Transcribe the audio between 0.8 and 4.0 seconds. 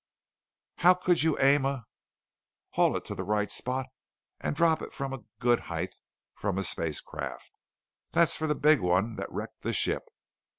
could you aim a" "Haul it to the right spot